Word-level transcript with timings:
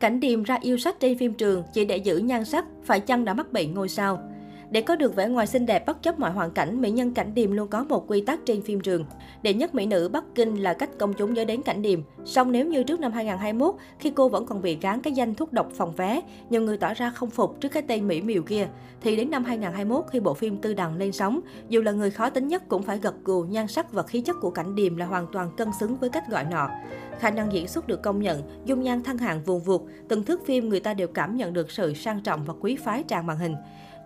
Cảnh 0.00 0.20
điềm 0.20 0.42
ra 0.42 0.58
yêu 0.60 0.78
sách 0.78 1.00
trên 1.00 1.18
phim 1.18 1.32
trường 1.32 1.62
chỉ 1.72 1.84
để 1.84 1.96
giữ 1.96 2.18
nhan 2.18 2.44
sắc, 2.44 2.64
phải 2.84 3.00
chăng 3.00 3.24
đã 3.24 3.34
mắc 3.34 3.52
bệnh 3.52 3.74
ngôi 3.74 3.88
sao? 3.88 4.22
Để 4.70 4.80
có 4.80 4.96
được 4.96 5.16
vẻ 5.16 5.28
ngoài 5.28 5.46
xinh 5.46 5.66
đẹp 5.66 5.86
bất 5.86 6.02
chấp 6.02 6.18
mọi 6.18 6.30
hoàn 6.30 6.50
cảnh, 6.50 6.80
mỹ 6.80 6.90
nhân 6.90 7.14
Cảnh 7.14 7.34
Điềm 7.34 7.52
luôn 7.52 7.68
có 7.68 7.84
một 7.84 8.04
quy 8.06 8.20
tắc 8.20 8.40
trên 8.46 8.62
phim 8.62 8.80
trường. 8.80 9.04
Đệ 9.42 9.54
nhất 9.54 9.74
mỹ 9.74 9.86
nữ 9.86 10.08
Bắc 10.08 10.24
Kinh 10.34 10.62
là 10.62 10.74
cách 10.74 10.90
công 10.98 11.12
chúng 11.12 11.34
nhớ 11.34 11.44
đến 11.44 11.62
Cảnh 11.62 11.82
Điềm. 11.82 12.00
Song 12.24 12.52
nếu 12.52 12.66
như 12.66 12.82
trước 12.82 13.00
năm 13.00 13.12
2021, 13.12 13.74
khi 13.98 14.10
cô 14.10 14.28
vẫn 14.28 14.46
còn 14.46 14.62
bị 14.62 14.78
gán 14.80 15.00
cái 15.00 15.12
danh 15.12 15.34
thuốc 15.34 15.52
độc 15.52 15.68
phòng 15.74 15.92
vé, 15.96 16.20
nhiều 16.50 16.62
người 16.62 16.76
tỏ 16.76 16.94
ra 16.94 17.10
không 17.10 17.30
phục 17.30 17.60
trước 17.60 17.68
cái 17.68 17.82
tên 17.82 18.08
mỹ 18.08 18.22
miều 18.22 18.42
kia, 18.42 18.68
thì 19.00 19.16
đến 19.16 19.30
năm 19.30 19.44
2021 19.44 20.04
khi 20.10 20.20
bộ 20.20 20.34
phim 20.34 20.56
Tư 20.56 20.74
Đằng 20.74 20.96
lên 20.96 21.12
sóng, 21.12 21.40
dù 21.68 21.82
là 21.82 21.92
người 21.92 22.10
khó 22.10 22.30
tính 22.30 22.48
nhất 22.48 22.62
cũng 22.68 22.82
phải 22.82 22.98
gật 22.98 23.14
gù 23.24 23.42
nhan 23.42 23.68
sắc 23.68 23.92
và 23.92 24.02
khí 24.02 24.20
chất 24.20 24.36
của 24.40 24.50
Cảnh 24.50 24.74
Điềm 24.74 24.96
là 24.96 25.06
hoàn 25.06 25.26
toàn 25.32 25.50
cân 25.56 25.68
xứng 25.80 25.96
với 25.96 26.10
cách 26.10 26.30
gọi 26.30 26.44
nọ. 26.44 26.70
Khả 27.18 27.30
năng 27.30 27.52
diễn 27.52 27.68
xuất 27.68 27.86
được 27.86 28.02
công 28.02 28.22
nhận, 28.22 28.42
dung 28.64 28.82
nhan 28.82 29.02
thăng 29.02 29.18
hạng 29.18 29.42
vùng 29.42 29.60
vụt, 29.60 29.82
từng 30.08 30.24
thước 30.24 30.46
phim 30.46 30.68
người 30.68 30.80
ta 30.80 30.94
đều 30.94 31.08
cảm 31.08 31.36
nhận 31.36 31.52
được 31.52 31.70
sự 31.70 31.94
sang 31.94 32.20
trọng 32.20 32.44
và 32.44 32.54
quý 32.60 32.76
phái 32.76 33.02
tràn 33.02 33.26
màn 33.26 33.38
hình. 33.38 33.54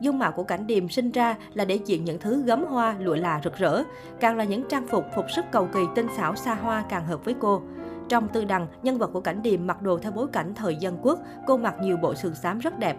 Dung 0.00 0.18
mạo 0.18 0.32
của 0.32 0.44
cảnh 0.44 0.66
điềm 0.66 0.88
sinh 0.88 1.10
ra 1.10 1.36
là 1.54 1.64
để 1.64 1.78
diện 1.84 2.04
những 2.04 2.18
thứ 2.18 2.42
gấm 2.42 2.64
hoa, 2.64 2.96
lụa 3.00 3.16
là 3.16 3.40
rực 3.44 3.56
rỡ. 3.56 3.82
Càng 4.20 4.36
là 4.36 4.44
những 4.44 4.68
trang 4.68 4.86
phục, 4.88 5.04
phục 5.14 5.30
sức 5.30 5.44
cầu 5.52 5.68
kỳ 5.72 5.80
tinh 5.94 6.06
xảo 6.16 6.36
xa 6.36 6.54
hoa 6.54 6.84
càng 6.88 7.06
hợp 7.06 7.24
với 7.24 7.34
cô. 7.40 7.62
Trong 8.08 8.28
tư 8.28 8.44
đằng, 8.44 8.66
nhân 8.82 8.98
vật 8.98 9.10
của 9.12 9.20
cảnh 9.20 9.42
điềm 9.42 9.66
mặc 9.66 9.82
đồ 9.82 9.98
theo 9.98 10.12
bối 10.12 10.26
cảnh 10.32 10.54
thời 10.54 10.76
dân 10.76 10.98
quốc, 11.02 11.18
cô 11.46 11.56
mặc 11.56 11.74
nhiều 11.82 11.96
bộ 11.96 12.14
sườn 12.14 12.34
xám 12.34 12.58
rất 12.58 12.78
đẹp. 12.78 12.96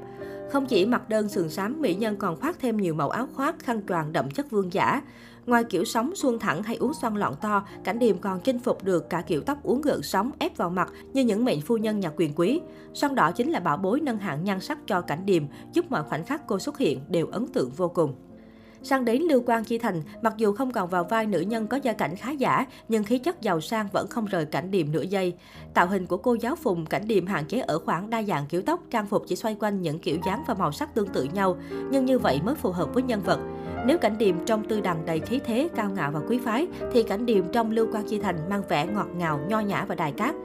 Không 0.52 0.66
chỉ 0.66 0.86
mặc 0.86 1.10
đơn 1.10 1.30
sườn 1.30 1.50
xám, 1.50 1.82
mỹ 1.82 1.96
nhân 1.96 2.16
còn 2.16 2.40
khoác 2.40 2.58
thêm 2.60 2.78
nhiều 2.78 2.94
màu 2.94 3.10
áo 3.10 3.28
khoác, 3.34 3.60
khăn 3.60 3.82
choàng 3.88 4.14
đậm 4.14 4.32
chất 4.32 4.52
vương 4.52 4.74
giả. 4.74 5.02
Ngoài 5.46 5.64
kiểu 5.64 5.86
sóng 5.86 6.16
xuông 6.16 6.40
thẳng 6.40 6.64
hay 6.64 6.76
uống 6.76 6.94
xoăn 6.94 7.16
lọn 7.16 7.34
to, 7.42 7.68
Cảnh 7.84 8.00
Điềm 8.00 8.18
còn 8.18 8.40
chinh 8.40 8.60
phục 8.60 8.84
được 8.84 9.10
cả 9.10 9.22
kiểu 9.22 9.42
tóc 9.42 9.64
uốn 9.64 9.82
gợn 9.82 10.02
sóng 10.02 10.32
ép 10.40 10.58
vào 10.58 10.70
mặt 10.70 10.90
như 11.14 11.24
những 11.24 11.46
mệnh 11.46 11.62
phu 11.62 11.78
nhân 11.78 12.00
nhà 12.00 12.12
quyền 12.16 12.34
quý. 12.36 12.62
Son 12.94 13.16
đỏ 13.16 13.32
chính 13.32 13.52
là 13.52 13.60
bảo 13.60 13.78
bối 13.78 14.00
nâng 14.00 14.18
hạng 14.18 14.44
nhan 14.44 14.60
sắc 14.60 14.80
cho 14.88 15.02
Cảnh 15.02 15.26
Điềm, 15.26 15.44
giúp 15.74 15.92
mọi 15.92 16.04
khoảnh 16.04 16.26
khắc 16.26 16.48
cô 16.48 16.60
xuất 16.60 16.78
hiện 16.78 17.00
đều 17.10 17.28
ấn 17.28 17.48
tượng 17.48 17.70
vô 17.70 17.88
cùng. 17.88 18.16
Sang 18.84 19.06
đến 19.06 19.22
Lưu 19.22 19.42
Quang 19.42 19.64
Chi 19.64 19.78
Thành, 19.78 20.02
mặc 20.22 20.34
dù 20.38 20.54
không 20.54 20.72
còn 20.72 20.90
vào 20.90 21.04
vai 21.04 21.26
nữ 21.26 21.40
nhân 21.40 21.68
có 21.68 21.78
gia 21.78 21.94
cảnh 21.94 22.16
khá 22.16 22.32
giả, 22.32 22.66
nhưng 22.90 23.04
khí 23.04 23.18
chất 23.18 23.42
giàu 23.42 23.62
sang 23.62 23.88
vẫn 23.94 24.08
không 24.08 24.26
rời 24.26 24.46
cảnh 24.46 24.72
điềm 24.72 24.92
nửa 24.92 25.02
giây. 25.02 25.34
Tạo 25.74 25.88
hình 25.88 26.06
của 26.06 26.18
cô 26.18 26.34
giáo 26.34 26.56
phùng 26.56 26.86
cảnh 26.86 27.08
điềm 27.08 27.26
hạn 27.26 27.46
chế 27.46 27.60
ở 27.60 27.80
khoảng 27.80 28.10
đa 28.10 28.24
dạng 28.24 28.46
kiểu 28.50 28.62
tóc, 28.62 28.80
trang 28.90 29.08
phục 29.08 29.24
chỉ 29.28 29.36
xoay 29.36 29.56
quanh 29.60 29.82
những 29.82 30.00
kiểu 30.00 30.18
dáng 30.26 30.44
và 30.48 30.54
màu 30.54 30.72
sắc 30.72 30.96
tương 30.96 31.08
tự 31.08 31.24
nhau, 31.24 31.58
nhưng 31.92 32.06
như 32.06 32.20
vậy 32.20 32.42
mới 32.44 32.56
phù 32.56 32.72
hợp 32.72 32.94
với 32.94 33.04
nhân 33.04 33.22
vật. 33.22 33.40
Nếu 33.86 33.98
cảnh 33.98 34.18
điềm 34.18 34.46
trong 34.46 34.68
tư 34.68 34.82
đằng 34.82 35.06
đầy 35.06 35.20
khí 35.20 35.40
thế, 35.46 35.70
cao 35.76 35.90
ngạo 35.90 36.12
và 36.12 36.20
quý 36.30 36.40
phái, 36.46 36.68
thì 36.94 37.04
cảnh 37.04 37.26
điềm 37.26 37.52
trong 37.52 37.72
Lưu 37.72 37.88
Quang 37.92 38.08
Chi 38.08 38.20
Thành 38.20 38.50
mang 38.50 38.64
vẻ 38.70 38.86
ngọt 38.86 39.08
ngào, 39.18 39.40
nho 39.48 39.60
nhã 39.60 39.86
và 39.86 39.96
đài 39.96 40.12
cát. 40.12 40.36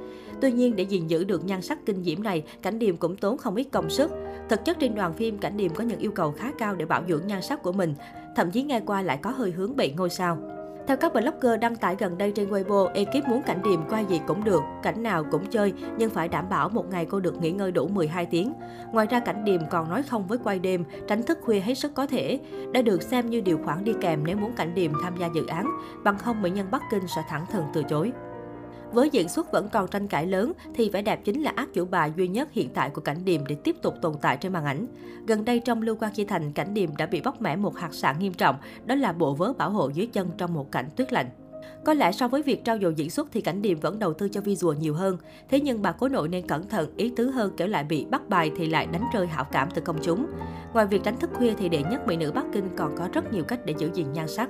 Tuy 0.40 0.52
nhiên, 0.52 0.76
để 0.76 0.84
gìn 0.84 1.06
giữ 1.06 1.24
được 1.24 1.44
nhan 1.44 1.62
sắc 1.62 1.86
kinh 1.86 2.02
diễm 2.02 2.22
này, 2.22 2.42
Cảnh 2.62 2.78
Điềm 2.78 2.96
cũng 2.96 3.16
tốn 3.16 3.38
không 3.38 3.56
ít 3.56 3.64
công 3.72 3.90
sức. 3.90 4.10
Thực 4.48 4.64
chất 4.64 4.78
trên 4.80 4.94
đoàn 4.94 5.12
phim, 5.12 5.38
Cảnh 5.38 5.56
Điềm 5.56 5.74
có 5.74 5.84
những 5.84 5.98
yêu 5.98 6.10
cầu 6.10 6.32
khá 6.32 6.52
cao 6.58 6.74
để 6.74 6.84
bảo 6.84 7.02
dưỡng 7.08 7.26
nhan 7.26 7.42
sắc 7.42 7.62
của 7.62 7.72
mình, 7.72 7.94
thậm 8.36 8.50
chí 8.50 8.62
nghe 8.62 8.80
qua 8.80 9.02
lại 9.02 9.18
có 9.22 9.30
hơi 9.30 9.50
hướng 9.50 9.76
bị 9.76 9.92
ngôi 9.92 10.10
sao. 10.10 10.38
Theo 10.86 10.96
các 10.96 11.12
blogger 11.12 11.60
đăng 11.60 11.76
tải 11.76 11.96
gần 11.98 12.18
đây 12.18 12.32
trên 12.32 12.50
Weibo, 12.50 12.86
ekip 12.94 13.28
muốn 13.28 13.42
cảnh 13.42 13.60
điềm 13.64 13.88
quay 13.88 14.04
gì 14.04 14.20
cũng 14.26 14.44
được, 14.44 14.62
cảnh 14.82 15.02
nào 15.02 15.24
cũng 15.30 15.46
chơi, 15.46 15.72
nhưng 15.98 16.10
phải 16.10 16.28
đảm 16.28 16.48
bảo 16.48 16.68
một 16.68 16.90
ngày 16.90 17.06
cô 17.06 17.20
được 17.20 17.40
nghỉ 17.40 17.50
ngơi 17.50 17.72
đủ 17.72 17.88
12 17.88 18.26
tiếng. 18.26 18.52
Ngoài 18.92 19.06
ra 19.10 19.20
cảnh 19.20 19.44
điềm 19.44 19.60
còn 19.70 19.90
nói 19.90 20.02
không 20.02 20.26
với 20.26 20.38
quay 20.38 20.58
đêm, 20.58 20.84
tránh 21.08 21.22
thức 21.22 21.38
khuya 21.42 21.60
hết 21.60 21.74
sức 21.74 21.94
có 21.94 22.06
thể. 22.06 22.40
Đã 22.72 22.82
được 22.82 23.02
xem 23.02 23.30
như 23.30 23.40
điều 23.40 23.58
khoản 23.64 23.84
đi 23.84 23.92
kèm 24.00 24.26
nếu 24.26 24.36
muốn 24.36 24.52
cảnh 24.56 24.74
điềm 24.74 24.92
tham 25.02 25.16
gia 25.16 25.26
dự 25.26 25.46
án, 25.46 25.66
bằng 26.04 26.18
không 26.18 26.42
mỹ 26.42 26.50
nhân 26.50 26.66
Bắc 26.70 26.82
Kinh 26.90 27.06
sẽ 27.16 27.22
thẳng 27.28 27.46
thừng 27.52 27.64
từ 27.72 27.82
chối. 27.82 28.12
Với 28.92 29.10
diễn 29.10 29.28
xuất 29.28 29.52
vẫn 29.52 29.68
còn 29.72 29.88
tranh 29.88 30.08
cãi 30.08 30.26
lớn 30.26 30.52
thì 30.74 30.90
vẻ 30.90 31.02
đẹp 31.02 31.20
chính 31.24 31.42
là 31.42 31.52
ác 31.56 31.68
chủ 31.74 31.84
bài 31.84 32.12
duy 32.16 32.28
nhất 32.28 32.48
hiện 32.52 32.68
tại 32.74 32.90
của 32.90 33.00
cảnh 33.00 33.24
điềm 33.24 33.46
để 33.46 33.54
tiếp 33.64 33.76
tục 33.82 33.94
tồn 34.02 34.14
tại 34.20 34.36
trên 34.36 34.52
màn 34.52 34.64
ảnh. 34.64 34.86
Gần 35.26 35.44
đây 35.44 35.60
trong 35.60 35.82
Lưu 35.82 35.96
Quang 35.96 36.12
Chi 36.12 36.24
Thành, 36.24 36.52
cảnh 36.52 36.74
điềm 36.74 36.96
đã 36.96 37.06
bị 37.06 37.20
bóc 37.20 37.42
mẻ 37.42 37.56
một 37.56 37.76
hạt 37.76 37.94
sạn 37.94 38.18
nghiêm 38.18 38.32
trọng, 38.32 38.56
đó 38.84 38.94
là 38.94 39.12
bộ 39.12 39.34
vớ 39.34 39.52
bảo 39.52 39.70
hộ 39.70 39.88
dưới 39.88 40.06
chân 40.06 40.30
trong 40.38 40.54
một 40.54 40.72
cảnh 40.72 40.88
tuyết 40.96 41.12
lạnh. 41.12 41.26
Có 41.84 41.94
lẽ 41.94 42.12
so 42.12 42.28
với 42.28 42.42
việc 42.42 42.64
trao 42.64 42.78
dồi 42.78 42.94
diễn 42.94 43.10
xuất 43.10 43.28
thì 43.32 43.40
cảnh 43.40 43.62
điểm 43.62 43.80
vẫn 43.80 43.98
đầu 43.98 44.12
tư 44.12 44.28
cho 44.28 44.40
visual 44.40 44.76
nhiều 44.76 44.94
hơn. 44.94 45.18
Thế 45.48 45.60
nhưng 45.60 45.82
bà 45.82 45.92
cố 45.92 46.08
nội 46.08 46.28
nên 46.28 46.46
cẩn 46.46 46.68
thận, 46.68 46.92
ý 46.96 47.12
tứ 47.16 47.30
hơn 47.30 47.52
kiểu 47.56 47.66
lại 47.66 47.84
bị 47.84 48.04
bắt 48.04 48.28
bài 48.28 48.52
thì 48.56 48.66
lại 48.66 48.86
đánh 48.86 49.04
rơi 49.14 49.26
hảo 49.26 49.44
cảm 49.52 49.68
từ 49.74 49.82
công 49.82 49.98
chúng. 50.02 50.26
Ngoài 50.72 50.86
việc 50.86 51.02
đánh 51.04 51.16
thức 51.16 51.30
khuya 51.34 51.54
thì 51.58 51.68
đệ 51.68 51.82
nhất 51.82 52.06
mỹ 52.06 52.16
nữ 52.16 52.32
Bắc 52.32 52.44
Kinh 52.52 52.68
còn 52.76 52.96
có 52.96 53.08
rất 53.12 53.32
nhiều 53.32 53.44
cách 53.44 53.60
để 53.66 53.74
giữ 53.78 53.90
gìn 53.94 54.12
nhan 54.12 54.28
sắc 54.28 54.48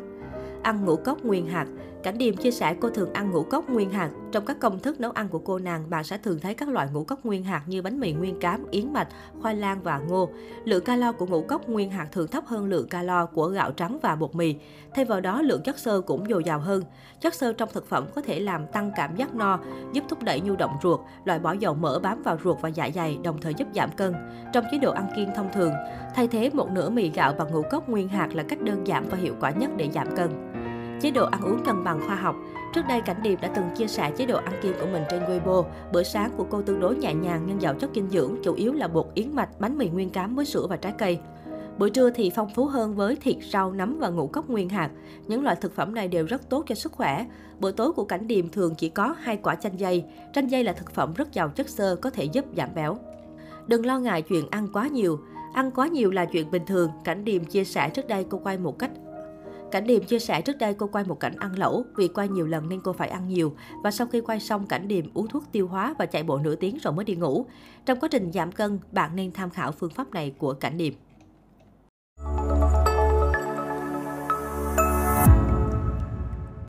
ăn 0.62 0.84
ngũ 0.84 0.96
cốc 0.96 1.24
nguyên 1.24 1.46
hạt. 1.46 1.66
Cảnh 2.02 2.18
Điềm 2.18 2.36
chia 2.36 2.50
sẻ 2.50 2.76
cô 2.80 2.90
thường 2.90 3.12
ăn 3.12 3.30
ngũ 3.30 3.42
cốc 3.42 3.70
nguyên 3.70 3.90
hạt. 3.90 4.10
Trong 4.32 4.44
các 4.44 4.60
công 4.60 4.78
thức 4.78 5.00
nấu 5.00 5.10
ăn 5.10 5.28
của 5.28 5.38
cô 5.38 5.58
nàng, 5.58 5.90
bạn 5.90 6.04
sẽ 6.04 6.18
thường 6.18 6.40
thấy 6.40 6.54
các 6.54 6.68
loại 6.68 6.88
ngũ 6.92 7.04
cốc 7.04 7.24
nguyên 7.24 7.44
hạt 7.44 7.62
như 7.66 7.82
bánh 7.82 8.00
mì 8.00 8.12
nguyên 8.12 8.40
cám, 8.40 8.66
yến 8.70 8.92
mạch, 8.92 9.08
khoai 9.42 9.54
lang 9.54 9.82
và 9.82 9.98
ngô. 9.98 10.28
Lượng 10.64 10.84
calo 10.84 11.12
của 11.12 11.26
ngũ 11.26 11.42
cốc 11.42 11.68
nguyên 11.68 11.90
hạt 11.90 12.08
thường 12.12 12.28
thấp 12.28 12.44
hơn 12.46 12.66
lượng 12.66 12.88
calo 12.88 13.26
của 13.26 13.48
gạo 13.48 13.72
trắng 13.72 13.98
và 14.02 14.16
bột 14.16 14.34
mì. 14.34 14.54
Thay 14.94 15.04
vào 15.04 15.20
đó, 15.20 15.42
lượng 15.42 15.62
chất 15.62 15.78
xơ 15.78 16.00
cũng 16.00 16.28
dồi 16.28 16.44
dào 16.44 16.58
hơn. 16.58 16.82
Chất 17.20 17.34
xơ 17.34 17.52
trong 17.52 17.68
thực 17.72 17.88
phẩm 17.88 18.06
có 18.14 18.22
thể 18.22 18.40
làm 18.40 18.66
tăng 18.66 18.92
cảm 18.96 19.16
giác 19.16 19.34
no, 19.34 19.58
giúp 19.92 20.04
thúc 20.08 20.22
đẩy 20.22 20.40
nhu 20.40 20.56
động 20.56 20.76
ruột, 20.82 21.00
loại 21.24 21.38
bỏ 21.38 21.52
dầu 21.52 21.74
mỡ 21.74 21.98
bám 21.98 22.22
vào 22.22 22.38
ruột 22.44 22.60
và 22.60 22.68
dạ 22.68 22.90
dày, 22.94 23.18
đồng 23.22 23.40
thời 23.40 23.54
giúp 23.54 23.68
giảm 23.74 23.90
cân. 23.90 24.14
Trong 24.52 24.64
chế 24.72 24.78
độ 24.78 24.92
ăn 24.92 25.06
kiêng 25.16 25.34
thông 25.36 25.52
thường, 25.52 25.72
thay 26.14 26.28
thế 26.28 26.50
một 26.52 26.70
nửa 26.70 26.90
mì 26.90 27.10
gạo 27.10 27.32
bằng 27.38 27.52
ngũ 27.52 27.62
cốc 27.70 27.88
nguyên 27.88 28.08
hạt 28.08 28.28
là 28.34 28.42
cách 28.42 28.60
đơn 28.60 28.86
giản 28.86 29.08
và 29.10 29.16
hiệu 29.16 29.34
quả 29.40 29.50
nhất 29.50 29.70
để 29.76 29.90
giảm 29.94 30.16
cân. 30.16 30.47
Chế 31.00 31.10
độ 31.10 31.26
ăn 31.26 31.42
uống 31.42 31.64
cân 31.64 31.84
bằng 31.84 32.00
khoa 32.06 32.16
học 32.16 32.36
Trước 32.74 32.82
đây, 32.88 33.00
Cảnh 33.00 33.22
Điệp 33.22 33.40
đã 33.40 33.48
từng 33.54 33.64
chia 33.76 33.86
sẻ 33.86 34.10
chế 34.16 34.26
độ 34.26 34.36
ăn 34.36 34.54
kiêng 34.62 34.72
của 34.80 34.86
mình 34.92 35.02
trên 35.10 35.22
Weibo. 35.22 35.64
Bữa 35.92 36.02
sáng 36.02 36.30
của 36.36 36.46
cô 36.50 36.62
tương 36.62 36.80
đối 36.80 36.96
nhẹ 36.96 37.14
nhàng 37.14 37.44
nhưng 37.46 37.62
giàu 37.62 37.74
chất 37.74 37.90
dinh 37.94 38.10
dưỡng, 38.10 38.36
chủ 38.42 38.54
yếu 38.54 38.72
là 38.72 38.88
bột 38.88 39.06
yến 39.14 39.34
mạch, 39.34 39.60
bánh 39.60 39.78
mì 39.78 39.88
nguyên 39.88 40.10
cám 40.10 40.34
với 40.34 40.44
sữa 40.44 40.66
và 40.68 40.76
trái 40.76 40.92
cây. 40.98 41.18
Bữa 41.78 41.88
trưa 41.88 42.10
thì 42.10 42.30
phong 42.34 42.54
phú 42.54 42.66
hơn 42.66 42.94
với 42.94 43.16
thịt, 43.16 43.36
rau, 43.52 43.72
nấm 43.72 43.98
và 43.98 44.08
ngũ 44.08 44.26
cốc 44.26 44.50
nguyên 44.50 44.68
hạt. 44.68 44.90
Những 45.26 45.44
loại 45.44 45.56
thực 45.56 45.74
phẩm 45.74 45.94
này 45.94 46.08
đều 46.08 46.26
rất 46.26 46.48
tốt 46.48 46.64
cho 46.68 46.74
sức 46.74 46.92
khỏe. 46.92 47.26
Bữa 47.60 47.72
tối 47.72 47.92
của 47.92 48.04
Cảnh 48.04 48.26
Điềm 48.26 48.48
thường 48.48 48.74
chỉ 48.74 48.88
có 48.88 49.14
hai 49.18 49.36
quả 49.36 49.54
chanh 49.54 49.80
dây. 49.80 50.04
Chanh 50.34 50.50
dây 50.50 50.64
là 50.64 50.72
thực 50.72 50.90
phẩm 50.90 51.14
rất 51.14 51.32
giàu 51.32 51.48
chất 51.48 51.68
xơ 51.68 51.96
có 51.96 52.10
thể 52.10 52.24
giúp 52.24 52.44
giảm 52.56 52.68
béo. 52.74 52.98
Đừng 53.66 53.86
lo 53.86 53.98
ngại 53.98 54.22
chuyện 54.22 54.44
ăn 54.50 54.68
quá 54.72 54.88
nhiều. 54.88 55.20
Ăn 55.54 55.70
quá 55.70 55.86
nhiều 55.86 56.10
là 56.10 56.24
chuyện 56.24 56.50
bình 56.50 56.66
thường. 56.66 56.90
Cảnh 57.04 57.24
Điềm 57.24 57.44
chia 57.44 57.64
sẻ 57.64 57.90
trước 57.90 58.08
đây 58.08 58.26
cô 58.30 58.38
quay 58.38 58.58
một 58.58 58.78
cách 58.78 58.90
Cảnh 59.70 59.86
Điềm 59.86 60.04
chia 60.04 60.18
sẻ 60.18 60.42
trước 60.42 60.58
đây 60.58 60.74
cô 60.74 60.86
quay 60.86 61.04
một 61.04 61.20
cảnh 61.20 61.36
ăn 61.38 61.58
lẩu, 61.58 61.84
vì 61.96 62.08
quay 62.08 62.28
nhiều 62.28 62.46
lần 62.46 62.68
nên 62.68 62.80
cô 62.80 62.92
phải 62.92 63.08
ăn 63.08 63.28
nhiều. 63.28 63.56
Và 63.82 63.90
sau 63.90 64.06
khi 64.06 64.20
quay 64.20 64.40
xong, 64.40 64.66
Cảnh 64.66 64.88
Điềm 64.88 65.04
uống 65.14 65.28
thuốc 65.28 65.44
tiêu 65.52 65.68
hóa 65.68 65.94
và 65.98 66.06
chạy 66.06 66.22
bộ 66.22 66.38
nửa 66.38 66.56
tiếng 66.56 66.78
rồi 66.82 66.92
mới 66.92 67.04
đi 67.04 67.14
ngủ. 67.14 67.46
Trong 67.86 68.00
quá 68.00 68.08
trình 68.12 68.32
giảm 68.32 68.52
cân, 68.52 68.78
bạn 68.92 69.16
nên 69.16 69.32
tham 69.32 69.50
khảo 69.50 69.72
phương 69.72 69.90
pháp 69.90 70.10
này 70.10 70.34
của 70.38 70.52
Cảnh 70.52 70.76
Điềm. 70.76 70.92